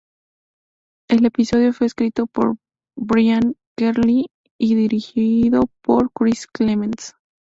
[1.11, 2.55] El episodio fue escrito por
[2.97, 7.13] Brian Kelley y dirigido por Chris Clements.